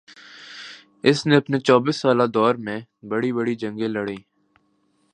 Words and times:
اس 1.03 1.25
نے 1.27 1.35
اپنے 1.37 1.59
چوبیس 1.59 1.95
سالہ 2.01 2.23
دور 2.33 2.55
میں 2.65 2.79
بڑی 3.09 3.31
بڑی 3.33 3.55
جنگیں 3.55 3.87
لڑیں 3.87 4.17